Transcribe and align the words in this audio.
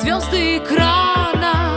звезды 0.00 0.58
экрана. 0.58 1.67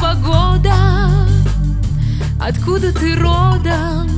Погода, 0.00 0.74
откуда 2.40 2.92
ты 2.92 3.14
родом. 3.16 4.08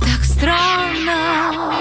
Так 0.00 0.24
странно. 0.24 1.79